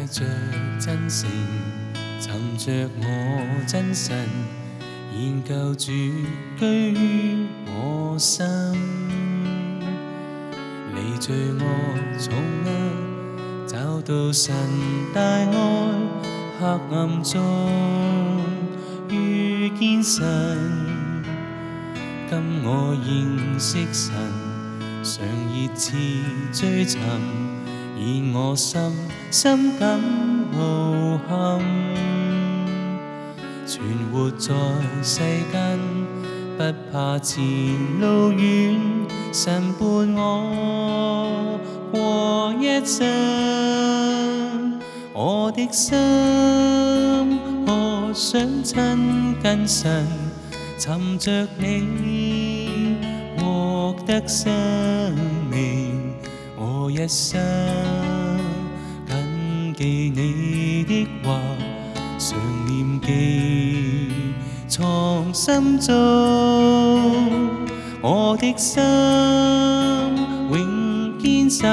[0.00, 0.22] 带着
[0.78, 1.28] 真诚，
[2.20, 4.16] 寻着我真神，
[5.18, 5.90] 研究主
[6.56, 8.46] 居我心，
[10.94, 11.64] 你罪恶
[12.16, 12.32] 重
[12.66, 14.54] 压，找到神
[15.12, 15.90] 大爱，
[16.60, 17.68] 黑暗中
[19.10, 20.20] 遇见神，
[22.30, 24.12] 今我认识神，
[25.02, 25.96] 常热切
[26.52, 27.57] 追寻。
[28.00, 28.80] 以我心，
[29.32, 29.98] 深感
[30.54, 31.60] 无憾。
[33.66, 33.82] 存
[34.12, 34.54] 活在
[35.02, 35.78] 世间，
[36.56, 37.40] 不怕前
[38.00, 38.80] 路远，
[39.32, 41.58] 神伴我
[41.90, 43.04] 过一生。
[45.12, 45.96] 我的心，
[47.66, 50.06] 何想亲近神，
[50.78, 52.96] 寻着你，
[53.40, 54.52] 获得生
[55.50, 55.87] 命。
[56.90, 57.38] 我一生
[59.06, 61.38] 谨记你的话，
[62.18, 64.08] 常念记
[64.66, 65.94] 藏心中。
[68.00, 68.82] 我的心
[70.50, 71.66] 永坚守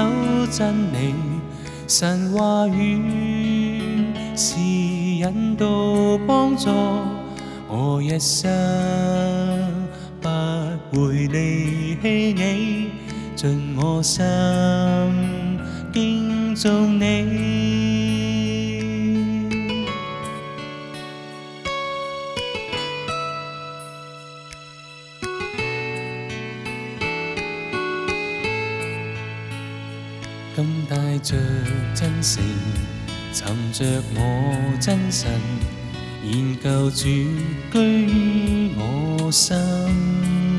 [0.51, 1.13] 真理，
[1.87, 3.01] 神话语
[4.35, 6.65] 是引导帮助
[7.69, 8.49] 我一生，
[10.91, 12.94] 不会离弃你。
[13.35, 14.25] 尽我心
[15.91, 19.89] 敬重你，
[30.55, 31.35] 甘带着
[31.93, 32.41] 真诚，
[33.33, 33.83] 寻着
[34.15, 35.29] 我真神，
[36.23, 37.03] 研旧主
[37.73, 40.54] 居我心。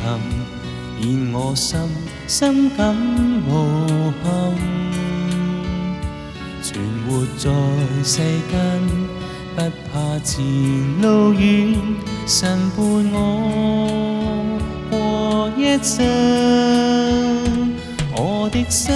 [1.00, 1.80] 以我心
[2.28, 4.54] 深感无憾，
[6.62, 7.54] 存活在
[8.04, 9.39] 世间。
[9.56, 9.62] 不
[9.92, 10.42] 怕前
[11.02, 11.74] 路远，
[12.28, 16.06] 神伴我过一生。
[18.16, 18.92] 我的心，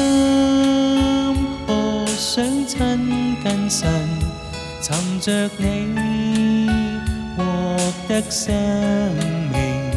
[1.66, 3.90] 何想亲近神？
[4.82, 5.96] 寻着你，
[7.36, 7.44] 获
[8.08, 8.54] 得生
[9.52, 9.92] 命，